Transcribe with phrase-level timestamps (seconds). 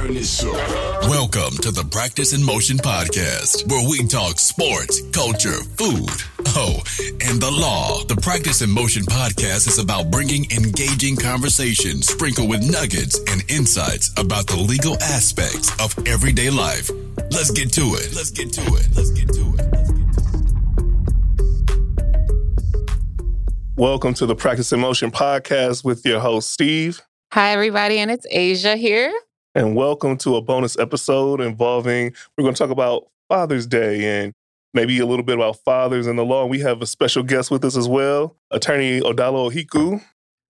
[0.00, 0.54] turn this up.
[1.08, 6.08] Welcome to the Practice in Motion podcast, where we talk sports, culture, food,
[6.56, 6.80] oh,
[7.28, 8.02] and the law.
[8.04, 14.10] The Practice in Motion podcast is about bringing engaging conversations sprinkled with nuggets and insights
[14.16, 16.90] about the legal aspects of everyday life.
[17.30, 18.14] Let's get to it.
[18.14, 18.88] Let's get to it.
[18.96, 19.66] Let's get to it.
[23.76, 27.02] Welcome to the Practice in Motion podcast with your host, Steve.
[27.32, 29.12] Hi, everybody, and it's Asia here.
[29.52, 34.32] And welcome to a bonus episode involving, we're going to talk about Father's Day and
[34.74, 36.46] maybe a little bit about fathers and the law.
[36.46, 40.00] We have a special guest with us as well, attorney Odalo Ohiku.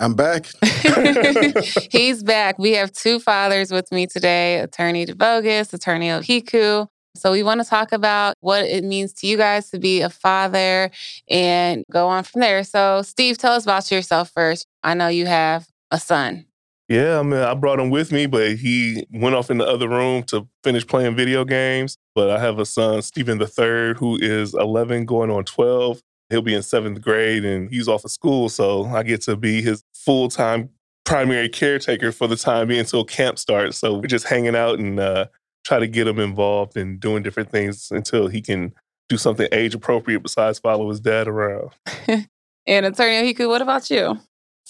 [0.01, 0.49] I'm back.
[1.91, 2.59] He's back.
[2.59, 6.87] We have two fathers with me today attorney DeVogus, attorney Ohiku.
[7.17, 10.11] So, we want to talk about what it means to you guys to be a
[10.11, 10.91] father
[11.29, 12.65] and go on from there.
[12.65, 14.67] So, Steve, tell us about yourself first.
[14.83, 16.45] I know you have a son.
[16.91, 19.89] Yeah, I mean, I brought him with me, but he went off in the other
[19.89, 21.97] room to finish playing video games.
[22.17, 26.03] But I have a son, Stephen the third, who is 11, going on 12.
[26.31, 29.63] He'll be in seventh grade, and he's off of school, so I get to be
[29.63, 30.71] his full time
[31.05, 33.79] primary caretaker for the time being until camp starts.
[33.79, 35.27] So we're just hanging out and uh,
[35.65, 38.75] try to get him involved in doing different things until he can
[39.09, 41.71] do something age appropriate besides follow his dad around.
[42.67, 44.19] and attorney Ohiku, what about you?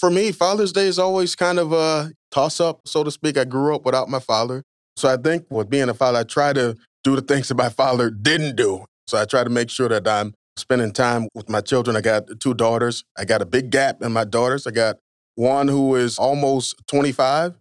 [0.01, 3.37] For me, Father's Day is always kind of a toss up, so to speak.
[3.37, 4.65] I grew up without my father.
[4.97, 7.69] So I think with being a father, I try to do the things that my
[7.69, 8.87] father didn't do.
[9.07, 11.97] So I try to make sure that I'm spending time with my children.
[11.97, 13.05] I got two daughters.
[13.19, 14.67] I got a big gap in my daughters.
[14.67, 14.97] I got
[15.35, 17.59] one who is almost 25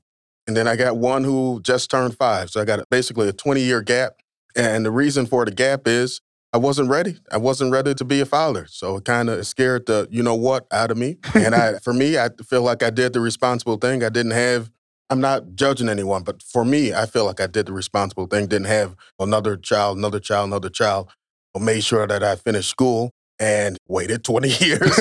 [0.48, 2.50] and then I got one who just turned five.
[2.52, 4.14] So I got basically a 20 year gap.
[4.56, 7.18] And the reason for the gap is I wasn't ready.
[7.32, 8.66] I wasn't ready to be a father.
[8.68, 11.18] So it kind of scared the, you know what, out of me.
[11.36, 14.04] And I, for me, I feel like I did the responsible thing.
[14.04, 14.72] I didn't have,
[15.12, 18.48] I'm not judging anyone, but for me, I feel like I did the responsible thing.
[18.48, 21.10] Didn't have another child, another child, another child.
[21.56, 25.00] I made sure that I finished school and waited 20 years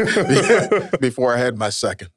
[1.00, 2.10] before I had my second.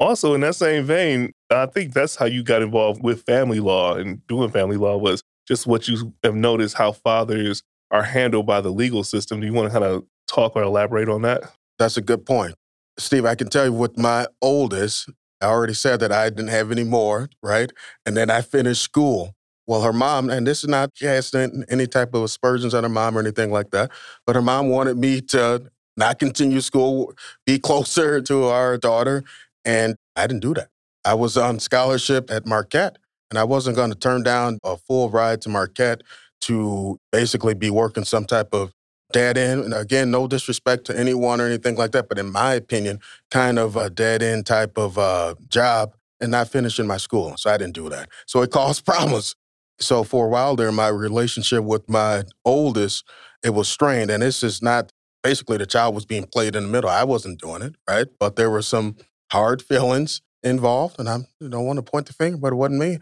[0.00, 3.94] Also, in that same vein, I think that's how you got involved with family law
[3.94, 8.60] and doing family law was just what you have noticed how fathers are handled by
[8.60, 9.40] the legal system.
[9.40, 11.42] Do you want to kind of talk or elaborate on that?
[11.78, 12.54] That's a good point.
[12.98, 16.70] Steve, I can tell you with my oldest, I already said that I didn't have
[16.70, 17.70] any more, right?
[18.06, 19.34] And then I finished school.
[19.66, 23.16] Well, her mom, and this is not has any type of aspersions on her mom
[23.16, 23.90] or anything like that,
[24.26, 27.14] but her mom wanted me to not continue school,
[27.46, 29.24] be closer to our daughter,
[29.64, 30.68] and I didn't do that.
[31.04, 32.98] I was on scholarship at Marquette,
[33.30, 36.02] and I wasn't going to turn down a full ride to Marquette
[36.46, 38.72] to basically be working some type of
[39.12, 39.64] dead end.
[39.64, 43.00] And again, no disrespect to anyone or anything like that, but in my opinion,
[43.30, 47.36] kind of a dead end type of uh, job and not finishing my school.
[47.36, 48.08] So I didn't do that.
[48.26, 49.36] So it caused problems.
[49.78, 53.04] So for a while there, my relationship with my oldest,
[53.42, 54.10] it was strained.
[54.10, 54.90] And this is not
[55.22, 56.90] basically the child was being played in the middle.
[56.90, 58.06] I wasn't doing it, right?
[58.18, 58.96] But there were some
[59.32, 62.98] hard feelings involved, and I don't want to point the finger, but it wasn't me.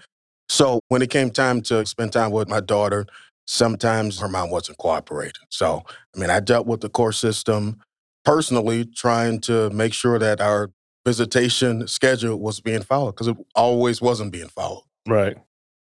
[0.48, 3.06] So when it came time to spend time with my daughter,
[3.46, 5.46] sometimes her mom wasn't cooperating.
[5.48, 5.82] So,
[6.14, 7.78] I mean, I dealt with the court system
[8.24, 10.70] personally, trying to make sure that our
[11.04, 14.84] visitation schedule was being followed because it always wasn't being followed.
[15.06, 15.36] Right.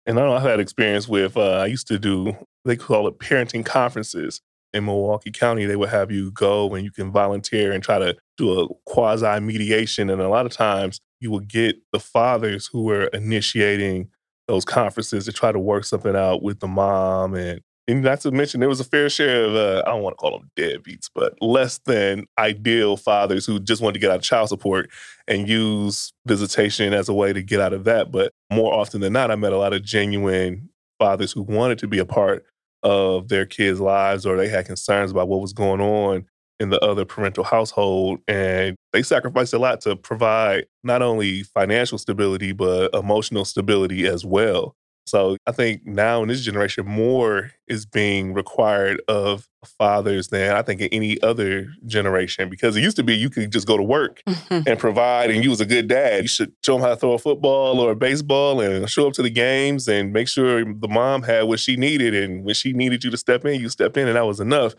[0.07, 3.19] And I know I've had experience with, uh, I used to do, they call it
[3.19, 4.41] parenting conferences
[4.73, 5.67] in Milwaukee County.
[5.67, 9.41] They would have you go and you can volunteer and try to do a quasi
[9.41, 10.09] mediation.
[10.09, 14.09] And a lot of times you will get the fathers who were initiating
[14.51, 18.31] those conferences to try to work something out with the mom and and not to
[18.31, 21.09] mention there was a fair share of uh, I don't want to call them deadbeats,
[21.13, 24.91] but less than ideal fathers who just wanted to get out of child support
[25.27, 28.13] and use visitation as a way to get out of that.
[28.13, 30.69] But more often than not, I met a lot of genuine
[30.99, 32.45] fathers who wanted to be a part
[32.83, 36.27] of their kids' lives or they had concerns about what was going on
[36.61, 38.21] in the other parental household.
[38.29, 44.25] And they sacrificed a lot to provide not only financial stability, but emotional stability as
[44.25, 44.77] well.
[45.07, 50.63] So I think now in this generation, more is being required of fathers than I
[50.63, 52.49] think in any other generation.
[52.49, 54.69] Because it used to be you could just go to work mm-hmm.
[54.69, 56.23] and provide, and you was a good dad.
[56.23, 59.15] You should show them how to throw a football or a baseball, and show up
[59.15, 62.73] to the games, and make sure the mom had what she needed, and when she
[62.73, 64.75] needed you to step in, you step in, and that was enough.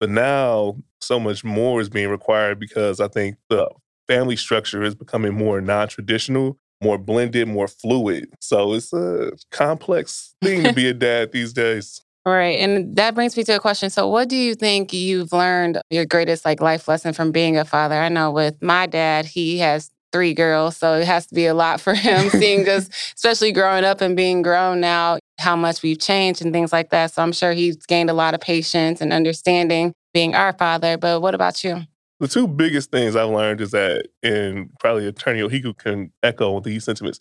[0.00, 3.68] But now so much more is being required because I think the
[4.06, 8.28] family structure is becoming more non-traditional, more blended, more fluid.
[8.40, 12.02] So it's a complex thing to be a dad these days.
[12.26, 12.58] Right.
[12.58, 13.88] And that brings me to a question.
[13.88, 17.64] So what do you think you've learned your greatest like life lesson from being a
[17.64, 17.94] father?
[17.94, 20.76] I know with my dad, he has three girls.
[20.76, 24.16] So it has to be a lot for him seeing us, especially growing up and
[24.16, 27.12] being grown now, how much we've changed and things like that.
[27.12, 30.96] So I'm sure he's gained a lot of patience and understanding being our father.
[30.96, 31.82] But what about you?
[32.18, 36.84] The two biggest things I've learned is that, and probably Attorney Ohiku can echo these
[36.84, 37.20] sentiments,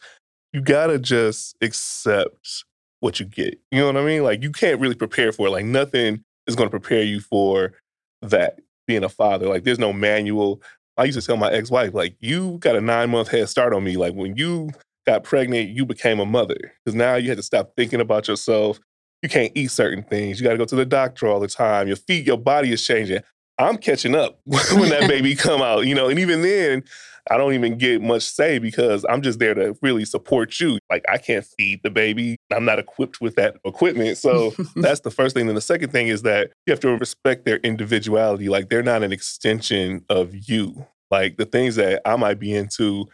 [0.54, 2.64] you gotta just accept
[3.02, 3.60] what you get.
[3.72, 4.24] You know what I mean?
[4.24, 5.52] Like you can't really prepare for it.
[5.52, 7.74] Like nothing is gonna prepare you for
[8.22, 9.48] that being a father.
[9.48, 10.62] Like there's no manual.
[10.98, 13.84] I used to tell my ex-wife, like, you got a nine month head start on
[13.84, 13.98] me.
[13.98, 14.70] Like when you
[15.06, 16.74] got pregnant, you became a mother.
[16.84, 18.80] Because now you had to stop thinking about yourself.
[19.22, 20.40] You can't eat certain things.
[20.40, 21.88] You got to go to the doctor all the time.
[21.88, 23.22] Your feet, your body is changing.
[23.58, 26.84] I'm catching up when that baby come out, you know, and even then,
[27.32, 30.78] I don't even get much say because I'm just there to really support you.
[30.90, 32.38] Like I can't feed the baby.
[32.54, 34.18] I'm not equipped with that equipment.
[34.18, 35.48] So that's the first thing.
[35.48, 38.50] Then the second thing is that you have to respect their individuality.
[38.50, 40.86] Like they're not an extension of you.
[41.10, 43.08] Like the things that I might be into,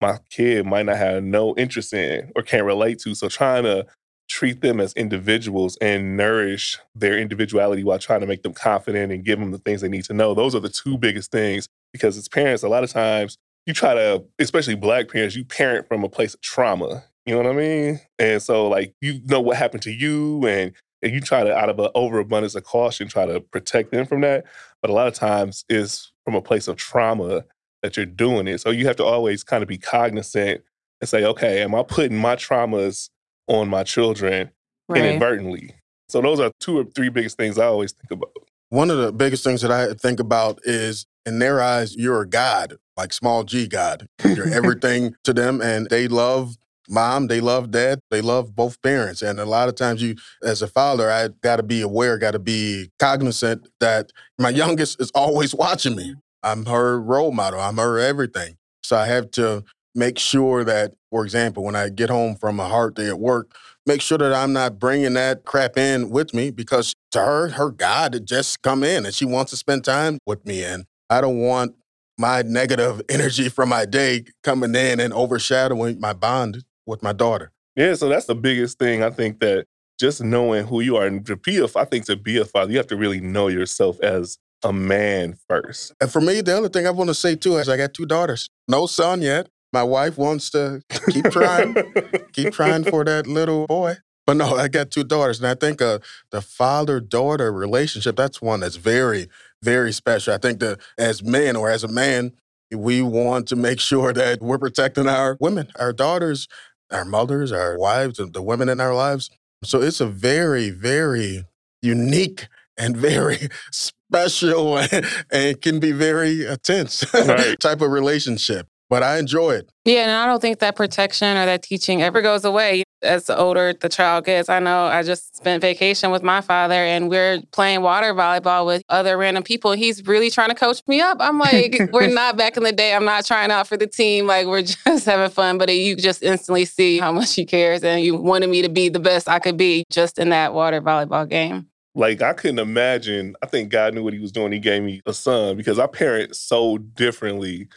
[0.00, 3.14] my kid might not have no interest in or can't relate to.
[3.14, 3.86] So trying to
[4.28, 9.24] treat them as individuals and nourish their individuality while trying to make them confident and
[9.24, 10.34] give them the things they need to know.
[10.34, 13.94] Those are the two biggest things because as parents, a lot of times you try
[13.94, 17.04] to, especially black parents, you parent from a place of trauma.
[17.26, 18.00] You know what I mean?
[18.18, 20.72] And so like you know what happened to you and
[21.02, 24.20] and you try to out of an overabundance of caution try to protect them from
[24.22, 24.44] that.
[24.82, 27.44] But a lot of times it's from a place of trauma
[27.82, 28.60] that you're doing it.
[28.60, 30.62] So you have to always kind of be cognizant
[31.00, 33.10] and say, okay, am I putting my traumas
[33.46, 34.50] on my children
[34.88, 35.04] right.
[35.04, 35.74] inadvertently.
[36.08, 38.32] So those are two or three biggest things I always think about.
[38.68, 42.28] One of the biggest things that I think about is in their eyes, you're a
[42.28, 44.08] God, like small G God.
[44.24, 46.56] You're everything to them, and they love
[46.88, 49.22] mom, they love dad, they love both parents.
[49.22, 52.32] And a lot of times, you, as a father, I got to be aware, got
[52.32, 56.14] to be cognizant that my youngest is always watching me.
[56.42, 58.56] I'm her role model, I'm her everything.
[58.82, 59.64] So I have to
[59.94, 63.54] make sure that, for example, when I get home from a hard day at work,
[63.86, 67.70] make sure that I'm not bringing that crap in with me because to her, her
[67.70, 70.64] God had just come in and she wants to spend time with me.
[70.64, 71.76] And I don't want
[72.18, 77.52] my negative energy from my day coming in and overshadowing my bond with my daughter.
[77.76, 79.02] Yeah, so that's the biggest thing.
[79.02, 79.66] I think that
[79.98, 82.70] just knowing who you are and to be a, I think to be a father,
[82.70, 85.92] you have to really know yourself as a man first.
[86.00, 88.06] And for me, the other thing I want to say too is I got two
[88.06, 88.48] daughters.
[88.68, 91.74] No son yet, my wife wants to keep trying,
[92.32, 93.96] keep trying for that little boy.
[94.26, 95.98] But no, I got two daughters, and I think uh,
[96.30, 99.28] the father-daughter relationship that's one that's very,
[99.64, 100.34] very special.
[100.34, 102.32] I think that as men or as a man,
[102.70, 106.46] we want to make sure that we're protecting our women, our daughters,
[106.90, 109.30] our mothers, our wives, and the women in our lives.
[109.64, 111.44] So it's a very, very
[111.82, 112.46] unique
[112.76, 114.78] and very special
[115.32, 117.58] and can be very uh, tense right.
[117.58, 119.70] type of relationship but I enjoy it.
[119.84, 123.36] Yeah, and I don't think that protection or that teaching ever goes away as the
[123.36, 124.48] older the child gets.
[124.48, 128.82] I know I just spent vacation with my father and we're playing water volleyball with
[128.88, 129.72] other random people.
[129.72, 131.18] He's really trying to coach me up.
[131.20, 132.94] I'm like, we're not back in the day.
[132.94, 134.26] I'm not trying out for the team.
[134.26, 135.58] Like, we're just having fun.
[135.58, 138.88] But you just instantly see how much he cares and you wanted me to be
[138.88, 141.68] the best I could be just in that water volleyball game.
[141.94, 143.36] Like I couldn't imagine.
[143.42, 144.50] I think God knew what He was doing.
[144.50, 147.68] He gave me a son because I parent so differently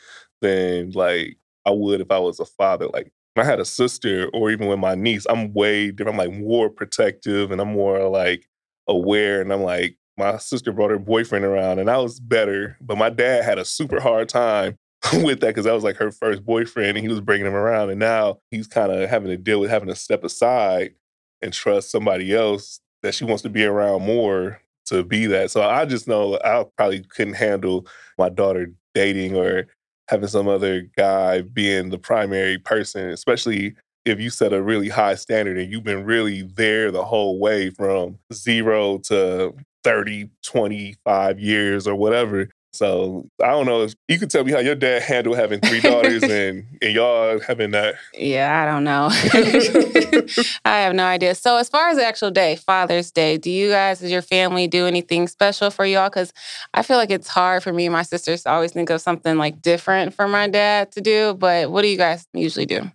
[0.41, 2.87] than like I would if I was a father.
[2.87, 6.19] Like I had a sister or even with my niece, I'm way different.
[6.19, 8.47] I'm like more protective and I'm more like
[8.87, 9.41] aware.
[9.41, 12.77] And I'm like, my sister brought her boyfriend around and I was better.
[12.81, 14.77] But my dad had a super hard time
[15.13, 17.89] with that because that was like her first boyfriend and he was bringing him around.
[17.89, 20.93] And now he's kind of having to deal with having to step aside
[21.41, 25.51] and trust somebody else that she wants to be around more to be that.
[25.51, 27.85] So I just know I probably couldn't handle
[28.17, 29.67] my daughter dating or
[30.09, 35.15] having some other guy being the primary person, especially if you set a really high
[35.15, 41.87] standard and you've been really there the whole way from zero to 30, 25 years
[41.87, 42.49] or whatever.
[42.77, 43.83] So I don't know.
[43.83, 47.39] If you could tell me how your dad handled having three daughters and, and y'all
[47.39, 47.95] having that.
[48.13, 49.09] Yeah, I don't know.
[50.65, 51.35] I have no idea.
[51.35, 54.67] So as far as the actual day, Father's Day, do you guys, as your family,
[54.67, 56.09] do anything special for y'all?
[56.09, 56.31] Because
[56.73, 59.37] I feel like it's hard for me and my sisters to always think of something
[59.37, 61.33] like different for my dad to do.
[61.33, 62.91] But what do you guys usually do?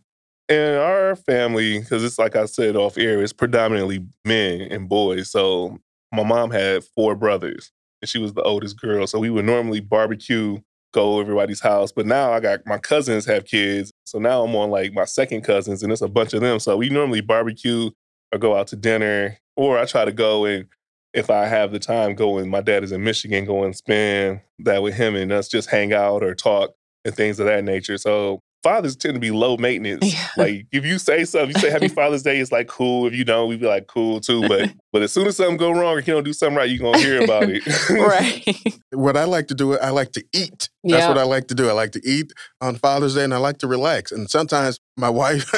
[0.49, 5.31] In our family, because it's like I said off air, it's predominantly men and boys.
[5.31, 5.79] So
[6.13, 7.73] my mom had four brothers
[8.03, 9.07] and she was the oldest girl.
[9.07, 10.59] So we would normally barbecue,
[10.93, 11.93] go everybody's house.
[11.93, 13.93] But now I got my cousins have kids.
[14.05, 16.59] So now I'm on like my second cousins, and it's a bunch of them.
[16.61, 17.91] So we normally barbecue
[18.33, 20.67] or go out to dinner, or I try to go and
[21.15, 24.41] if I have the time, go and my dad is in Michigan, go and spend
[24.61, 26.71] that with him and us just hang out or talk.
[27.05, 27.99] and things of that nature.
[27.99, 30.13] So fathers tend to be low maintenance.
[30.13, 30.19] Yeah.
[30.37, 33.07] Like if you say something, you say Happy Father's Day, it's like cool.
[33.07, 34.49] If you don't, we'd be like cool too.
[34.49, 36.79] But but as soon as something go wrong or you don't do something right, you
[36.79, 37.63] gonna hear about it.
[37.91, 38.79] right.
[38.95, 40.69] What I like to do, I like to eat.
[40.85, 41.09] That's Yeah.
[41.09, 41.69] what I like to do.
[41.69, 44.13] I like to eat on Father's Day and I like to relax.
[44.13, 45.51] And sometimes my wife,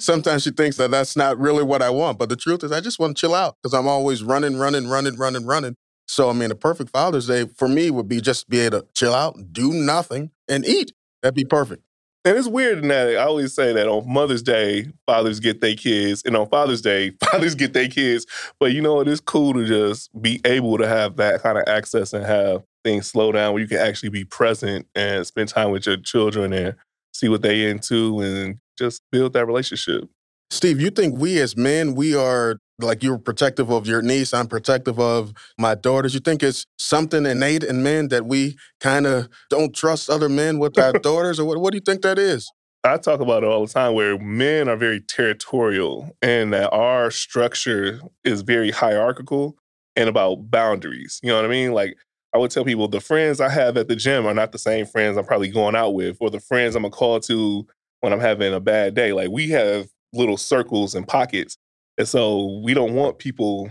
[0.00, 2.18] sometimes she thinks that that's not really what I want.
[2.18, 4.88] But the truth is, I just want to chill out because I'm always running, running,
[4.88, 5.76] running, running, running.
[6.08, 8.86] So, I mean, a perfect Father's Day for me would be just be able to
[8.96, 10.92] chill out, do nothing, and eat.
[11.22, 11.84] That'd be perfect.
[12.24, 16.22] And it's weird that I always say that on Mother's Day, fathers get their kids,
[16.26, 18.26] and on Father's Day, fathers get their kids.
[18.58, 19.08] But you know what?
[19.08, 23.06] It's cool to just be able to have that kind of access and have things
[23.06, 26.76] slow down where you can actually be present and spend time with your children and
[27.14, 30.04] see what they into and just build that relationship.
[30.50, 34.46] Steve, you think we as men, we are like you're protective of your niece, I'm
[34.46, 36.14] protective of my daughters.
[36.14, 40.58] You think it's something innate in men that we kind of don't trust other men
[40.58, 42.50] with our daughters, or what, what do you think that is?
[42.82, 47.10] I talk about it all the time where men are very territorial and that our
[47.10, 49.56] structure is very hierarchical
[49.96, 51.20] and about boundaries.
[51.22, 51.72] You know what I mean?
[51.72, 51.96] Like
[52.34, 54.86] I would tell people the friends I have at the gym are not the same
[54.86, 57.66] friends I'm probably going out with or the friends I'm gonna call to
[58.00, 59.12] when I'm having a bad day.
[59.12, 61.56] Like we have little circles and pockets.
[62.00, 63.70] And so we don't want people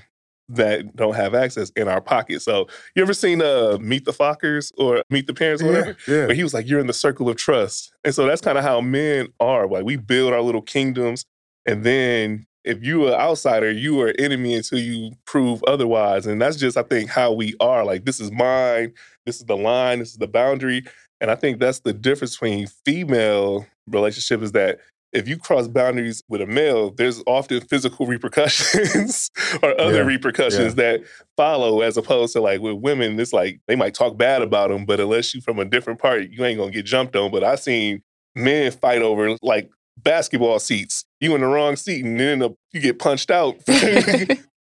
[0.49, 2.43] that don't have access in our pocket.
[2.43, 5.97] So you ever seen uh Meet the Fockers or Meet the Parents or whatever?
[6.07, 6.27] yeah.
[6.27, 7.91] But he was like, You're in the circle of trust.
[8.03, 9.67] And so that's kind of how men are.
[9.67, 11.25] Like we build our little kingdoms.
[11.65, 16.27] And then if you are an outsider, you are enemy until you prove otherwise.
[16.27, 17.83] And that's just, I think, how we are.
[17.83, 18.93] Like, this is mine,
[19.25, 20.83] this is the line, this is the boundary.
[21.19, 24.79] And I think that's the difference between female relationship is that
[25.11, 29.29] if you cross boundaries with a male, there's often physical repercussions
[29.63, 31.01] or other Yeah, repercussions that
[31.35, 34.85] follow, as opposed to like with women, it's like they might talk bad about them,
[34.85, 37.31] but unless you from a different part, you ain't gonna get jumped on.
[37.31, 38.03] But I've seen
[38.35, 41.05] men fight over like basketball seats.
[41.19, 43.55] You in the wrong seat, and then uh, you get punched out.
[43.67, 43.77] so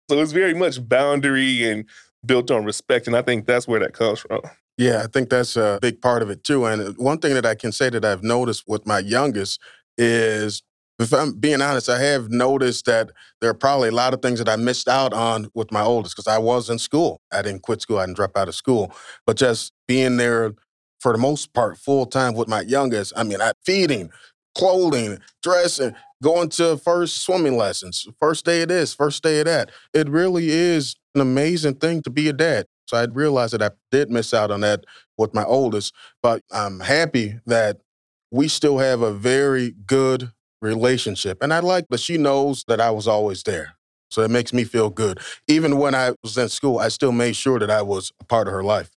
[0.10, 1.86] it's very much boundary and
[2.26, 4.42] built on respect, and I think that's where that comes from.
[4.78, 6.66] Yeah, I think that's a big part of it too.
[6.66, 9.60] And one thing that I can say that I've noticed with my youngest
[9.98, 10.64] is,
[11.00, 13.12] if I'm being honest, I have noticed that
[13.42, 16.16] there are probably a lot of things that I missed out on with my oldest
[16.16, 17.22] because I was in school.
[17.32, 18.94] I didn't quit school, I didn't drop out of school.
[19.26, 20.54] But just being there
[21.00, 24.10] for the most part full time with my youngest, I mean, I feeding,
[24.56, 29.72] clothing, dressing, going to first swimming lessons, first day of this, first day of that.
[29.94, 32.66] It really is an amazing thing to be a dad.
[32.88, 34.86] So I realized that I did miss out on that
[35.18, 37.78] with my oldest, but I'm happy that
[38.36, 41.38] we still have a very good relationship.
[41.42, 43.76] And I like that she knows that I was always there.
[44.12, 45.20] So it makes me feel good.
[45.48, 48.48] Even when I was in school, I still made sure that I was a part
[48.48, 48.92] of her life.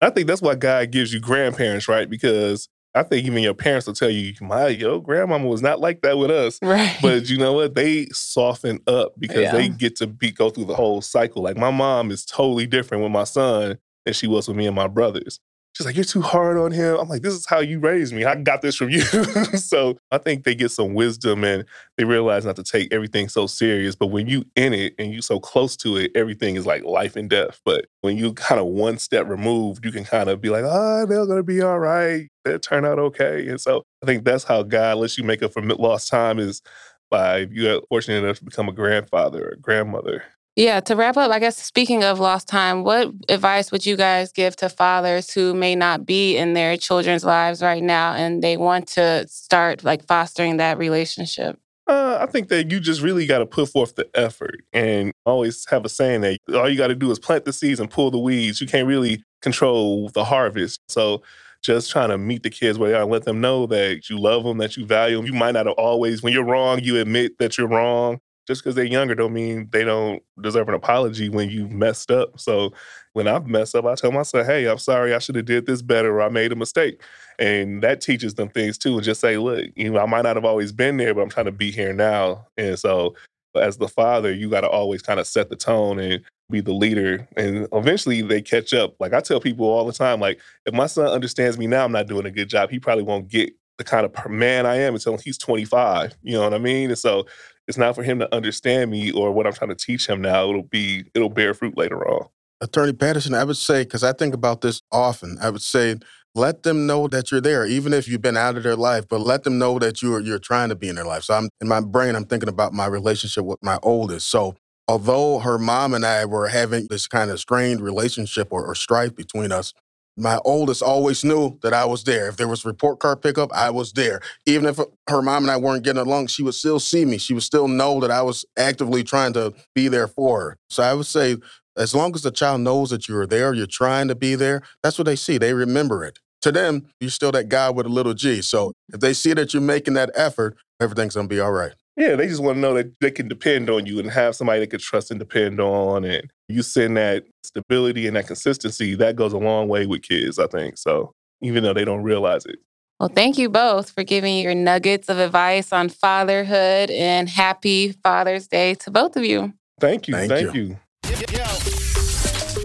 [0.00, 2.08] I think that's why God gives you grandparents, right?
[2.08, 6.02] Because I think even your parents will tell you, my yo, grandmama was not like
[6.02, 6.60] that with us.
[6.62, 6.96] right.
[7.02, 7.74] But you know what?
[7.74, 9.52] They soften up because Yeah.
[9.52, 11.42] they get to be go through the whole cycle.
[11.42, 14.76] Like my mom is totally different with my son than she was with me and
[14.76, 15.40] my brothers.
[15.74, 16.96] She's like, You're too hard on him.
[16.98, 18.24] I'm like, This is how you raised me.
[18.24, 19.00] I got this from you.
[19.56, 21.64] so I think they get some wisdom and
[21.98, 23.96] they realize not to take everything so serious.
[23.96, 27.16] But when you in it and you so close to it, everything is like life
[27.16, 27.60] and death.
[27.64, 31.06] But when you kind of one step removed, you can kind of be like, Ah,
[31.06, 32.28] they're gonna be all right.
[32.44, 33.48] They'll turn out okay.
[33.48, 36.62] And so I think that's how God lets you make up for lost time is
[37.10, 40.24] by you are fortunate enough to become a grandfather or grandmother.
[40.56, 44.30] Yeah, to wrap up, I guess speaking of lost time, what advice would you guys
[44.30, 48.56] give to fathers who may not be in their children's lives right now and they
[48.56, 51.58] want to start like fostering that relationship?
[51.88, 55.66] Uh, I think that you just really got to put forth the effort and always
[55.68, 58.12] have a saying that all you got to do is plant the seeds and pull
[58.12, 58.60] the weeds.
[58.60, 60.80] You can't really control the harvest.
[60.88, 61.22] So
[61.62, 64.20] just trying to meet the kids where they are and let them know that you
[64.20, 65.26] love them, that you value them.
[65.26, 68.20] You might not have always, when you're wrong, you admit that you're wrong.
[68.46, 72.38] Just because they're younger don't mean they don't deserve an apology when you messed up.
[72.38, 72.72] So
[73.14, 75.66] when I've messed up, I tell my son, hey, I'm sorry, I should have did
[75.66, 77.00] this better or I made a mistake.
[77.38, 78.94] And that teaches them things too.
[78.94, 81.30] And just say, look, you know, I might not have always been there, but I'm
[81.30, 82.46] trying to be here now.
[82.56, 83.14] And so
[83.56, 86.72] as the father, you got to always kind of set the tone and be the
[86.74, 87.26] leader.
[87.36, 88.94] And eventually they catch up.
[89.00, 91.92] Like I tell people all the time, like, if my son understands me now, I'm
[91.92, 92.70] not doing a good job.
[92.70, 96.16] He probably won't get the kind of man I am until he's 25.
[96.22, 96.90] You know what I mean?
[96.90, 97.26] And so
[97.66, 100.48] it's not for him to understand me or what I'm trying to teach him now.
[100.48, 102.28] It'll be, it'll bear fruit later on.
[102.60, 105.96] Attorney Patterson, I would say, because I think about this often, I would say,
[106.34, 109.20] let them know that you're there, even if you've been out of their life, but
[109.20, 111.24] let them know that you're you're trying to be in their life.
[111.24, 114.28] So I'm in my brain, I'm thinking about my relationship with my oldest.
[114.28, 114.56] So
[114.88, 119.14] although her mom and I were having this kind of strained relationship or, or strife
[119.14, 119.72] between us,
[120.16, 122.28] my oldest always knew that I was there.
[122.28, 124.20] If there was report card pickup, I was there.
[124.46, 124.78] Even if
[125.08, 127.18] her mom and I weren't getting along, she would still see me.
[127.18, 130.56] She would still know that I was actively trying to be there for her.
[130.70, 131.36] So I would say,
[131.76, 134.98] as long as the child knows that you're there, you're trying to be there, that's
[134.98, 135.38] what they see.
[135.38, 136.20] They remember it.
[136.42, 138.42] To them, you're still that guy with a little G.
[138.42, 141.72] So if they see that you're making that effort, everything's gonna be all right.
[141.96, 144.60] Yeah, they just want to know that they can depend on you and have somebody
[144.60, 146.04] they can trust and depend on.
[146.04, 150.38] And you send that stability and that consistency, that goes a long way with kids,
[150.38, 150.76] I think.
[150.76, 152.58] So even though they don't realize it.
[152.98, 158.48] Well, thank you both for giving your nuggets of advice on fatherhood and happy Father's
[158.48, 159.52] Day to both of you.
[159.80, 160.14] Thank you.
[160.14, 160.62] Thank, thank you.
[160.62, 160.78] you.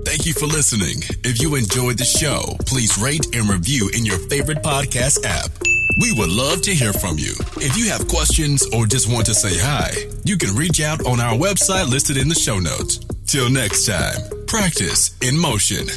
[0.05, 1.01] Thank you for listening.
[1.23, 5.68] If you enjoyed the show, please rate and review in your favorite podcast app.
[5.99, 7.33] We would love to hear from you.
[7.57, 9.91] If you have questions or just want to say hi,
[10.23, 12.99] you can reach out on our website listed in the show notes.
[13.27, 15.87] Till next time, practice in motion.